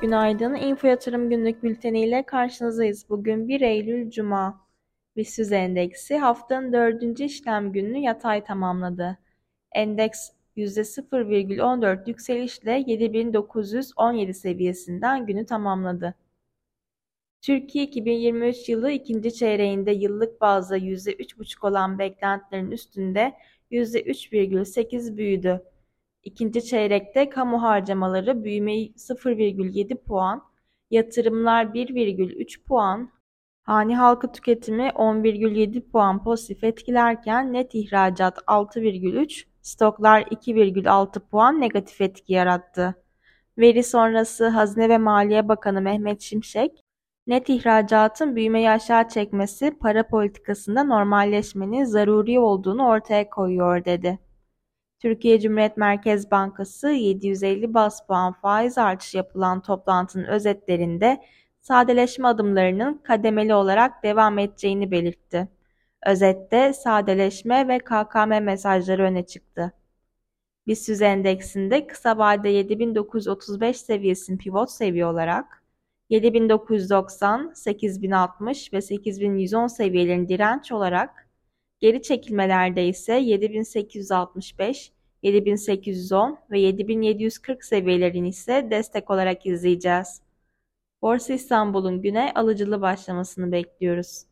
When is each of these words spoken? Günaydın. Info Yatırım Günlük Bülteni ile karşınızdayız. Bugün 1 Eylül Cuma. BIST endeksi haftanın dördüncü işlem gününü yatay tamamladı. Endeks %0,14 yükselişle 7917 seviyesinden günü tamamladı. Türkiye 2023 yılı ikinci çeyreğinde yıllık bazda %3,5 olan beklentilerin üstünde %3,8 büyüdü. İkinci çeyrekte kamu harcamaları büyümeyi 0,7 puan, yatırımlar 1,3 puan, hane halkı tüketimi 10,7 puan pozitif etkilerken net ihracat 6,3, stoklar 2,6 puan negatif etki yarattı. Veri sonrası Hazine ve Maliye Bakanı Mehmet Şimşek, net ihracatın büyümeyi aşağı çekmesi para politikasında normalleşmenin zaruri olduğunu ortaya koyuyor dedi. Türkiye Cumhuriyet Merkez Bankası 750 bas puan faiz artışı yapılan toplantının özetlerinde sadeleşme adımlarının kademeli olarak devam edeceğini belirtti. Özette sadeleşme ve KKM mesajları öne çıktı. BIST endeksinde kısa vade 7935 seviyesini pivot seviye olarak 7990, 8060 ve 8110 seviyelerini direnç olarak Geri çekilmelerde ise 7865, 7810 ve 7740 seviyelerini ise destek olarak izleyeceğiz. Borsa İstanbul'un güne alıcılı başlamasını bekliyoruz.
Günaydın. 0.00 0.54
Info 0.54 0.86
Yatırım 0.86 1.30
Günlük 1.30 1.62
Bülteni 1.62 2.00
ile 2.00 2.26
karşınızdayız. 2.26 3.06
Bugün 3.10 3.48
1 3.48 3.60
Eylül 3.60 4.10
Cuma. 4.10 4.66
BIST 5.16 5.52
endeksi 5.52 6.18
haftanın 6.18 6.72
dördüncü 6.72 7.24
işlem 7.24 7.72
gününü 7.72 7.98
yatay 7.98 8.44
tamamladı. 8.44 9.18
Endeks 9.72 10.30
%0,14 10.56 12.08
yükselişle 12.08 12.84
7917 12.86 14.34
seviyesinden 14.34 15.26
günü 15.26 15.46
tamamladı. 15.46 16.14
Türkiye 17.42 17.84
2023 17.84 18.68
yılı 18.68 18.90
ikinci 18.90 19.34
çeyreğinde 19.34 19.92
yıllık 19.92 20.40
bazda 20.40 20.78
%3,5 20.78 21.66
olan 21.66 21.98
beklentilerin 21.98 22.70
üstünde 22.70 23.34
%3,8 23.70 25.16
büyüdü. 25.16 25.62
İkinci 26.26 26.64
çeyrekte 26.64 27.28
kamu 27.28 27.62
harcamaları 27.62 28.44
büyümeyi 28.44 28.92
0,7 28.96 29.96
puan, 29.96 30.42
yatırımlar 30.90 31.64
1,3 31.64 32.64
puan, 32.64 33.10
hane 33.62 33.96
halkı 33.96 34.32
tüketimi 34.32 34.82
10,7 34.82 35.90
puan 35.90 36.24
pozitif 36.24 36.64
etkilerken 36.64 37.52
net 37.52 37.74
ihracat 37.74 38.38
6,3, 38.38 39.44
stoklar 39.62 40.22
2,6 40.22 41.20
puan 41.20 41.60
negatif 41.60 42.00
etki 42.00 42.32
yarattı. 42.32 42.94
Veri 43.58 43.82
sonrası 43.82 44.48
Hazine 44.48 44.88
ve 44.88 44.98
Maliye 44.98 45.48
Bakanı 45.48 45.80
Mehmet 45.80 46.20
Şimşek, 46.20 46.84
net 47.26 47.48
ihracatın 47.48 48.36
büyümeyi 48.36 48.70
aşağı 48.70 49.08
çekmesi 49.08 49.78
para 49.80 50.08
politikasında 50.08 50.84
normalleşmenin 50.84 51.84
zaruri 51.84 52.40
olduğunu 52.40 52.86
ortaya 52.86 53.30
koyuyor 53.30 53.84
dedi. 53.84 54.25
Türkiye 54.98 55.40
Cumhuriyet 55.40 55.76
Merkez 55.76 56.30
Bankası 56.30 56.88
750 56.88 57.74
bas 57.74 58.06
puan 58.06 58.32
faiz 58.32 58.78
artışı 58.78 59.16
yapılan 59.16 59.62
toplantının 59.62 60.24
özetlerinde 60.24 61.22
sadeleşme 61.60 62.28
adımlarının 62.28 62.98
kademeli 62.98 63.54
olarak 63.54 64.02
devam 64.02 64.38
edeceğini 64.38 64.90
belirtti. 64.90 65.48
Özette 66.06 66.72
sadeleşme 66.72 67.68
ve 67.68 67.78
KKM 67.78 68.44
mesajları 68.44 69.02
öne 69.02 69.26
çıktı. 69.26 69.72
BIST 70.66 71.02
endeksinde 71.02 71.86
kısa 71.86 72.18
vade 72.18 72.48
7935 72.48 73.76
seviyesini 73.80 74.38
pivot 74.38 74.70
seviye 74.70 75.06
olarak 75.06 75.62
7990, 76.10 77.52
8060 77.54 78.72
ve 78.72 78.80
8110 78.80 79.66
seviyelerini 79.66 80.28
direnç 80.28 80.72
olarak 80.72 81.26
Geri 81.80 82.02
çekilmelerde 82.02 82.86
ise 82.88 83.14
7865, 83.14 84.92
7810 85.26 86.38
ve 86.50 86.60
7740 86.60 87.64
seviyelerini 87.64 88.28
ise 88.28 88.68
destek 88.70 89.10
olarak 89.10 89.46
izleyeceğiz. 89.46 90.20
Borsa 91.02 91.34
İstanbul'un 91.34 92.02
güne 92.02 92.32
alıcılı 92.34 92.80
başlamasını 92.80 93.52
bekliyoruz. 93.52 94.26